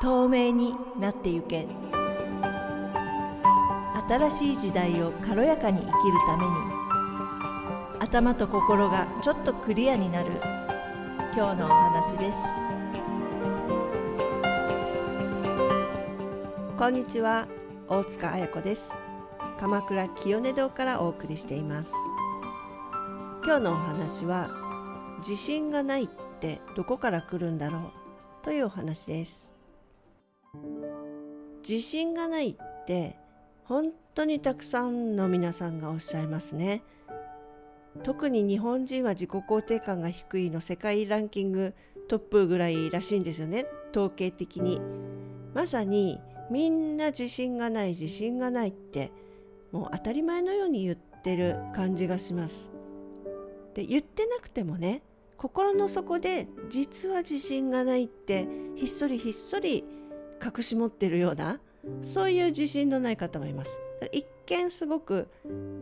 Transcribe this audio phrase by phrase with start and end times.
[0.00, 1.68] 透明になってゆけ。
[4.08, 5.94] 新しい時代を軽やかに生きる
[6.26, 6.50] ために。
[7.98, 10.30] 頭と心がちょっとクリアになる。
[11.36, 12.38] 今日のお話です。
[16.78, 17.46] こんにちは。
[17.86, 18.96] 大塚彩子です。
[19.60, 21.92] 鎌倉清音堂からお送りしています。
[23.44, 24.48] 今日のお話は
[25.18, 26.08] 自信がないっ
[26.40, 27.82] てどこから来るんだろう？
[28.42, 29.49] というお話です。
[31.68, 33.16] 自信がないって
[33.64, 36.82] 本当にたくさんの皆さんがおっしゃいますね。
[38.02, 41.74] 特に日本人は自己肯定感が低いの世界ランキング
[42.08, 43.66] トップぐらいらしいんですよね。
[43.92, 44.80] 統計的に。
[45.54, 49.12] まさにみんな自信がない自信がないって
[49.72, 52.70] もう当たり前のように言ってる感じがします。
[53.74, 55.02] で言ってなくてもね
[55.36, 59.84] 心の底で実は自信がないってひっそりひっそり
[60.42, 61.60] 隠し持ってるような
[62.02, 63.80] そういう自信のない方もいます。
[64.12, 65.28] 一見すごく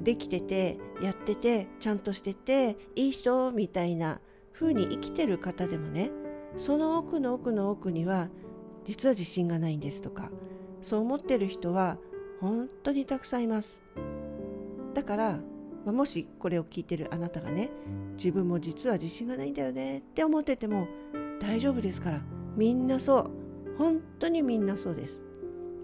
[0.02, 4.20] できててやっててちゃんとしてていい人みたいな
[4.52, 6.10] 風に生きてる方でもね
[6.56, 8.28] その奥の奥の奥には
[8.84, 10.30] 実は自信がないんですとか
[10.82, 11.96] そう思ってる人は
[12.40, 13.82] 本当にたくさんいます。
[14.94, 15.38] だから
[15.84, 17.70] まあ、もしこれを聞いてるあなたがね
[18.16, 20.88] 自分も実は自信がないんだよねって思ってても
[21.40, 22.20] 大丈夫ですから。
[22.56, 23.30] みんなそう。
[23.78, 25.24] 本当にみんなそうです。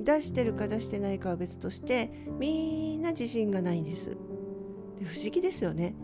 [0.00, 4.10] 出してるか出してないかは別としてみんな自信がないんです。
[4.98, 5.94] で不思議ですよね。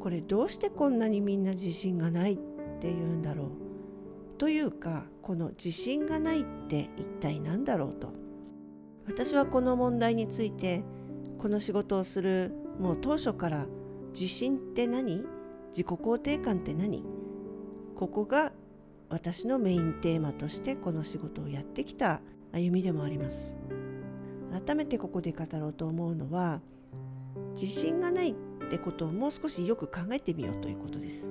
[0.00, 2.38] これどうしてこんなにみんな自信がないっ
[2.80, 3.48] ていうんだろう。
[4.38, 8.12] というかこの自信がないって一体何だろうと。
[9.06, 10.82] 私はこの問題について
[11.38, 13.66] この仕事をするもう当初から
[14.14, 15.22] 自信って何？
[15.72, 17.04] 自己肯定感って何？
[17.96, 18.52] ここが
[19.08, 22.20] 私のメインテーマとしてこの仕事をやってきた
[22.52, 23.56] 歩みでもあります。
[24.66, 26.60] 改めてここで語ろうと思うのは
[27.54, 28.34] 自信がないっ
[28.70, 31.30] てことをもう少しよく考えてみようということです。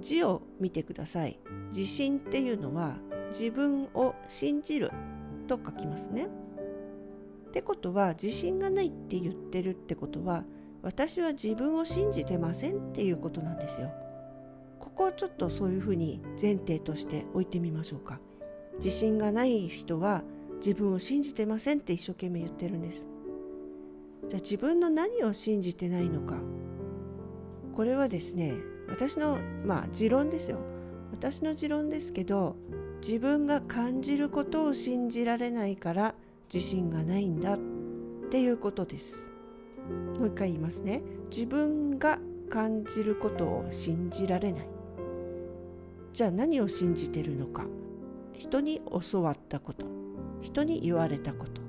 [0.00, 1.38] 字を見てください。
[1.74, 2.96] 自信っていうのは
[3.30, 4.90] 自分を信じる
[5.48, 6.28] と書きますね。
[7.48, 10.44] ってことは自信がないって言ってるってことは
[10.82, 13.90] 私は自分を信じてませんっていうことなんですよ。
[14.96, 18.18] ここをちょっとそういうふうに前提として置いてみましょうか。
[18.78, 20.24] 自信がない人は
[20.56, 23.06] 自分を信じてませんって一生懸命言ってるんです。
[24.26, 26.36] じゃあ自分の何を信じてないのか。
[27.74, 28.54] これはですね
[28.88, 30.60] 私のまあ持論ですよ。
[31.12, 32.56] 私の持論ですけど
[33.02, 36.14] 自分が感じることを信じられないから
[36.52, 37.58] 自信がないんだっ
[38.30, 39.30] ていうことです
[40.18, 42.18] もう一回言いますね自分が
[42.50, 44.75] 感じることを信じられない
[46.16, 47.66] じゃあ何を信じてるのか。
[48.32, 49.84] 人に教わったこと。
[50.40, 51.60] 人に言われたこと。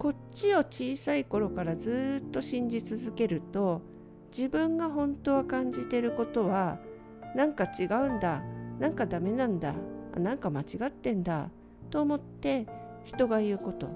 [0.00, 3.82] こっちを小さい頃からずっと信じ続けると
[4.36, 6.80] 自分が本当は感じてることは
[7.36, 8.42] なんか違うんだ。
[8.80, 9.76] なんかダメなんだ。
[10.16, 11.48] なんか間違ってんだ。
[11.88, 12.66] と思って
[13.04, 13.86] 人が言うこと。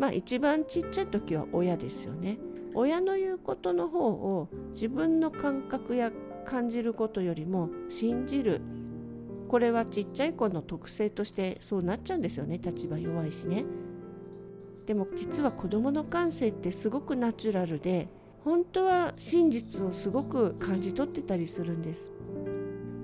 [0.00, 2.38] まあ一番ちっちゃい時は親ですよね。
[2.74, 6.10] 親の言うことの方を自分の感覚や
[6.44, 8.60] 感じることよりも信じる。
[9.52, 12.56] これはちっちゃい子の特性としてそうなっちゃうんですよね。
[12.56, 13.66] 立場弱いしね。
[14.86, 18.08] でも実は子どもの感性ってすごくナチュラルで
[18.44, 22.10] 本当は真実をすごく感じ取ってたりするんです。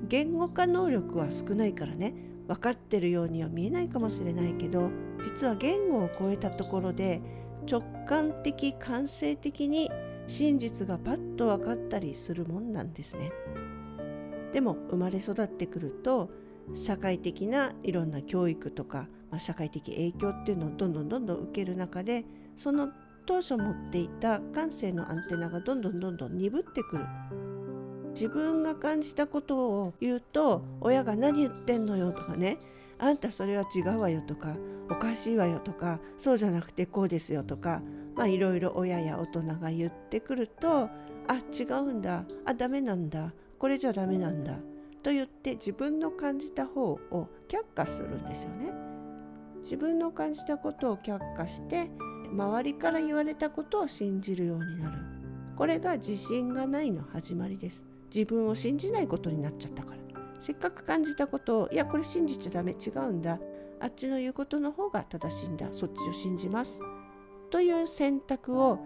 [0.09, 2.15] 言語化能力は少ないからね。
[2.47, 4.89] 分かってるようには見えないかもしれないけど
[5.23, 7.21] 実は言語を超えたところで
[7.71, 9.91] 直感的感性的に
[10.27, 13.33] 真実がパッと分かったりするもんなんですね。
[14.53, 16.31] でも生まれ育ってくると
[16.75, 22.25] 社会的ないろんな教育とか、まあ、社会的影響っていうのをどんどんどんどん受ける中で
[22.57, 22.91] その
[23.27, 27.05] 当初持っていた感性のアンテナがどんどんどんどん鈍ってくる。
[28.15, 32.59] 自分が感じたことを言うと親が何言ってんのよとかね
[32.99, 34.57] あんたそれは違うわよとか
[34.91, 37.81] おかしいわよとかそうじゃなくてこうですよとか
[38.17, 40.89] まあいろいろ親や大人が言ってくると
[41.29, 44.55] あ違うんだあダメなんだこれじゃダメなんだ。
[45.03, 48.73] と言って自分の感じた方を却下するんですよね。
[49.63, 51.91] 自分の感じたことを却下して
[52.33, 54.99] 周りから言われたことを信じるようになる。
[55.57, 57.85] これが自信がないの始まりです。
[58.15, 59.99] 自分を信じないことになっちゃったから。
[60.39, 63.39] せっかく感じたことをいやこれ信じちゃダメ違うんだ。
[63.81, 65.69] あっちの言うことの方が正しいんだ。
[65.73, 66.81] そっちを信じます。
[67.51, 68.79] という選択を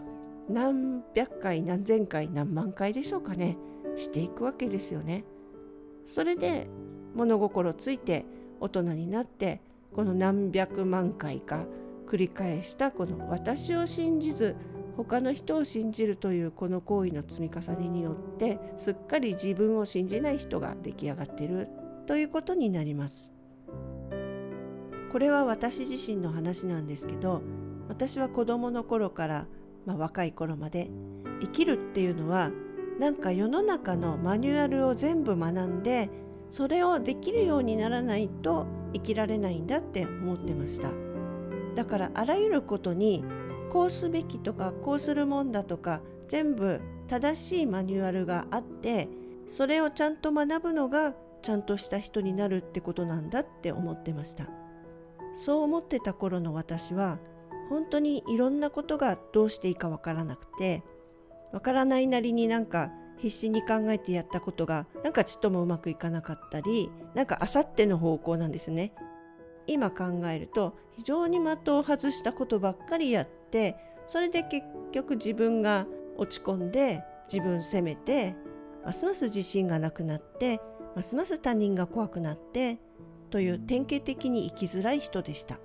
[0.48, 3.56] 何百回何千回何万回でしょうかね。
[3.97, 5.25] していくわけですよね。
[6.06, 6.69] それで
[7.15, 8.25] 物心ついて
[8.61, 9.61] 大人になって
[9.94, 11.67] この何百万回か
[12.06, 14.56] 繰り返したこの私を信じず
[14.97, 21.69] 他の人を信じるというこの行為の積み重ねによってすっかり自分を信じない人が出来上がっている
[22.06, 23.33] ということになります。
[25.12, 27.43] これは私自身の話なんですけど
[27.89, 29.47] 私は子供の頃から、
[29.85, 30.91] まあ、若い頃まで
[31.43, 32.50] 生きるっていうのは
[32.99, 36.11] なんか世の中のマニュアルを全部学んで
[36.50, 40.91] それをできるようにならないと生きられないんだって思ってました。
[41.75, 43.25] だからあらゆることに
[43.71, 49.09] こうすべきとかこうするもんだとか全部正しいマニュアルがあって
[49.47, 54.47] それをちゃんと学ぶのがちゃんとした人になるってことなんだって思ってました。
[55.35, 57.19] そう思ってた頃の私は
[57.71, 60.83] 本当にいろんなことがどうしていいかわからなくて
[61.52, 68.93] わからないなりになんか必死に考えてやったことがなんかちっともうまくいかなかったりなんかあさっての方向なんですね。
[69.69, 73.76] 今考えると非常に的を外したことばっかりやって
[74.06, 78.34] それで結局自分が落ち込んで自分責めて
[78.84, 80.60] ますます自信がなくなって
[80.96, 82.81] ますます他人が怖くなって
[83.31, 85.58] という典型的に生きづらい人でした。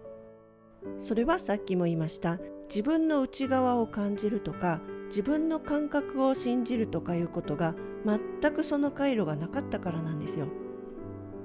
[1.00, 2.38] それはさっきも言いました。
[2.69, 7.75] 自分の内側を感じるとか自分の感覚を信じるとかいうことが
[8.06, 10.48] 全くその回路がなかったからなんですよ。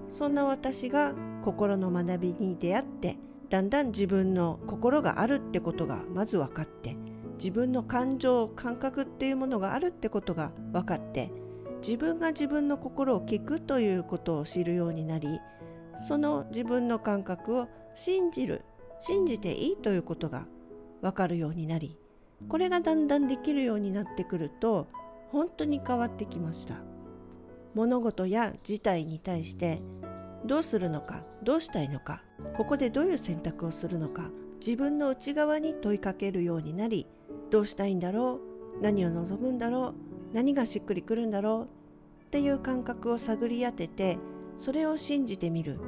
[0.09, 1.15] そんな私が
[1.45, 3.19] 心の学びに出会って
[3.49, 6.97] だんだん自分の心があるってことがまず分かって
[7.39, 11.33] 自分の感情感覚っていうものがあるってことが分かって
[11.87, 15.41] 自分が自分の心を聞くということを知るようになり
[16.07, 18.65] その自分の感覚を信じる
[19.01, 20.47] 信じていいということが
[21.01, 21.99] 分かるようになり
[22.49, 24.89] これがだんだんできるようになってくると
[25.31, 26.77] 本当に変わってきました。
[27.75, 29.81] 物事や事態に対して
[30.45, 32.23] どうするのかどうしたいのか
[32.57, 34.31] ここでどういう選択をするのか
[34.61, 37.07] 自分の内側に問いかけるようになり
[37.51, 38.41] どうしたいんだろ
[38.79, 39.95] う何を望むんだろ
[40.33, 41.69] う何がしっくりくるんだろ
[42.23, 44.19] うっていう感覚を探り当てて
[44.57, 45.79] それを信じてみる。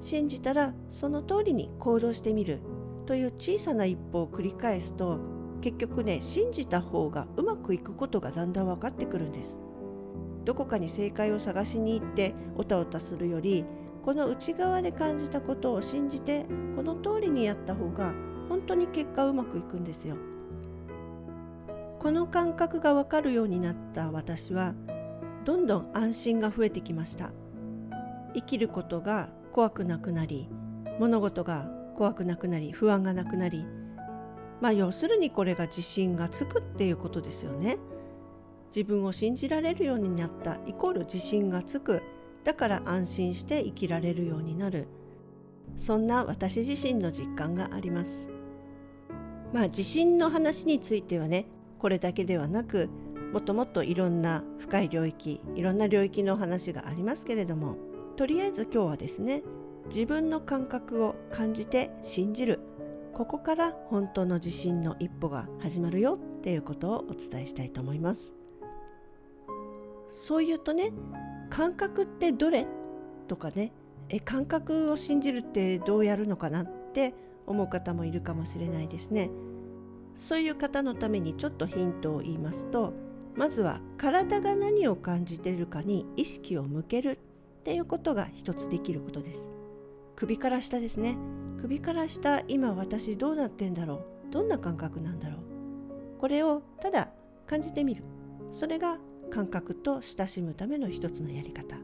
[0.00, 2.60] 信じたらその通りに行動してみる。
[3.06, 5.18] という小さな一歩を繰り返すと
[5.62, 9.58] 結局ね信じた方がうまくいくことがだんだん分かってくるんです。
[10.44, 13.64] どこかに正解を探しに行っておたおたするより
[14.04, 18.12] この内側で感じたことを信じてこの通りにやった方が
[18.48, 20.16] 本当に結果うまくいくんですよ。
[22.00, 24.74] この感覚が分かるようになった私は
[25.44, 27.30] どんどん安心が増えてきました。
[28.34, 30.48] 生きることが怖くなくなり
[30.98, 33.64] 物事が怖くなくなり不安がなくなり
[34.62, 37.78] まあ要するにこれが自信がつくっていうことですよね。
[38.68, 42.00] 自分を信じられるようになったイコール自信がつく。
[42.44, 44.86] だから安心して生きられるようになる。
[45.76, 48.28] そんな私自身の実感があります。
[49.52, 51.46] まあ自信の話についてはね
[51.80, 52.88] これだけではなく
[53.32, 57.76] もっともっといろんな深い領域いろんな領域の話がありますけれども
[58.16, 59.42] とりあえず今日はですね
[59.86, 62.60] 自分の感覚を感じて信じる
[63.14, 68.34] ここから本当の自信の一歩が始まるよっていうことをお伝えしたいと思います。
[70.12, 70.92] そう言うとね
[71.50, 72.66] 感覚ってどれ
[73.28, 73.72] とかね
[74.08, 77.14] え感覚を信じるってどうやるのかなって
[77.46, 79.30] 思う方もいるかもしれないですね。
[80.16, 82.92] そういう方のためにちょっとヒントを言いますと
[83.34, 87.18] まずは体が何を感じているかに意識を向ける
[87.60, 89.48] っていうことが一つできることです。
[90.16, 91.16] 首から下ですね。
[91.62, 94.32] 首から下今私どうなってんだろう？
[94.32, 96.18] どんな感覚なんだろう？
[96.18, 97.10] これをただ
[97.46, 98.02] 感じてみる。
[98.50, 98.98] それが
[99.30, 101.76] 感覚と親しむための一つのやり方。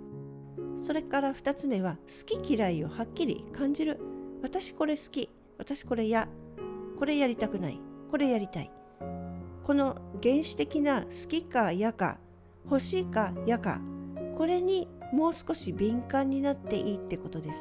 [0.85, 4.00] それから2つ目は好き嫌いをはっきり感じる。
[4.42, 5.30] 私これ好き。
[5.58, 6.28] 私これ嫌。
[6.99, 7.80] これやりたくない。
[8.11, 8.73] これやりたい。
[9.62, 12.18] この原始的な好きか嫌か
[12.64, 13.80] 欲しいか嫌か
[14.37, 17.58] これにもう少し敏感になっていいってことです。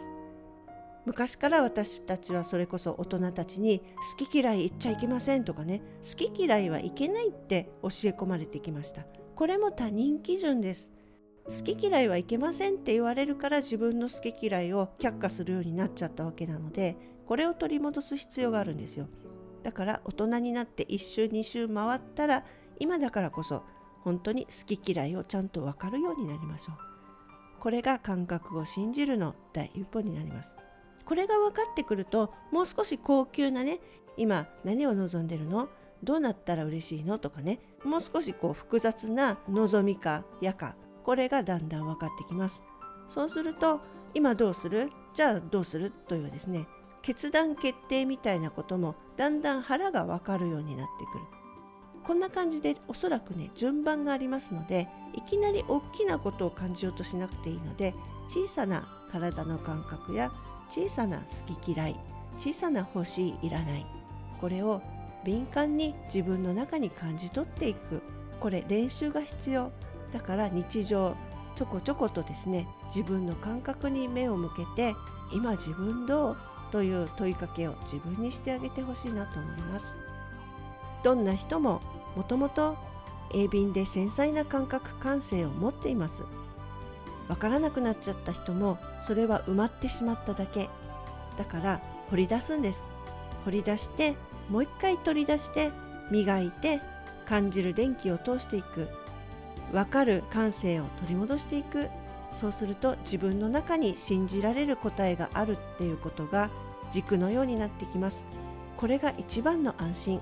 [1.08, 3.82] 昔から私たちはそれこそ大人たちに
[4.20, 9.04] 好き嫌い言っちゃいけませんとかね好き嫌いはいけないって教え込まれてきました。
[9.34, 10.92] これも他人基準です。
[11.46, 19.08] 好き嫌いはいけませんって言われるから自分の好き嫌いを却下するようになっちゃったわけなのでこれを取り戻す必要があるんですよ。
[19.64, 22.44] だから大人になって1周2周回ったら
[22.80, 23.64] 今だからこそ
[24.02, 26.76] 本当に好き嫌いをちゃんと分かるようになりましょう。
[27.62, 30.52] これが感覚を信じるの第一歩になります。
[31.08, 33.80] これが分かってくるともう少し高級なね
[34.18, 35.70] 今何を望んでるの？
[36.04, 37.18] どうなったら嬉しいの？
[37.18, 42.62] とかねもう少しこう複雑な望みかやかこれがだんだん分かってきます。
[43.08, 43.80] そうすると
[44.14, 44.92] 今どうする？
[45.14, 45.92] じゃあどうする？
[46.08, 46.68] というですね
[47.02, 51.24] 決断決定みたいなこともだんだん腹が分かるようになってくる。
[52.04, 57.94] こんな感じでおそらくね順番がありますのでいきなり大きなことを感じようとしなくていいので
[58.28, 60.32] 小さな体の感覚や
[60.70, 62.00] 小さな好き嫌い
[62.38, 63.86] 小さな欲しいいらない。
[64.40, 64.82] これを
[65.24, 68.02] 敏感に自分の中に感じ取っていく。
[68.40, 69.72] これ練習が必要。
[70.14, 71.16] だから日常
[71.56, 74.96] ちょこちょことですね自分の感覚に目を向けて
[75.34, 76.38] 今自分どう
[76.72, 79.96] という問いかけを自分にしてあげてほしいなと思います。
[81.04, 81.82] どんな人も
[82.16, 82.78] もともと
[83.34, 86.24] 鋭敏で繊細な感覚感性を持っています。
[87.28, 90.70] わからなくなっちゃった人もそれは埋まってしまっただけ。
[91.38, 92.84] だから掘り出すんです。
[93.46, 94.16] 掘り出して
[94.50, 95.72] もう一回取り出して
[96.10, 96.82] 磨いて
[97.26, 98.88] 感じる電気を通していく。
[99.74, 101.90] 分かる感性を取り戻していく。
[102.34, 106.50] そうすると自分の中に信じられる答えがあるっていうことが
[106.92, 108.24] 軸のようになってきます。
[108.78, 110.22] これが一番の安心。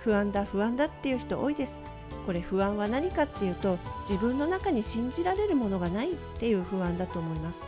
[0.00, 1.80] 不安だ不安だっていう人多いです。
[2.26, 3.78] これ不安は何かっていうと
[4.08, 7.64] 自分の中に信じられるものがないっていう不安だと思います。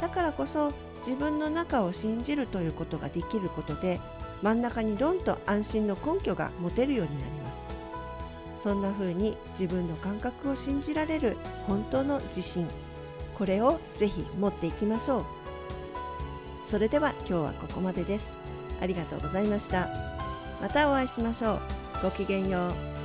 [0.00, 0.72] だからこそ
[1.06, 4.00] 自分の中を信じるということができることで
[4.42, 7.60] 真ん中にドンと安心の根拠が持てるようになります。
[8.62, 12.68] そんな風に自分の感覚を信じられる本当の自信
[13.38, 15.24] これをぜひ持っていきましょう。
[16.66, 18.34] それでは今日はここまでです。
[18.82, 19.88] ありがとうございました。
[20.60, 21.60] またお会いしましょう。
[22.02, 22.99] ごきげんよう。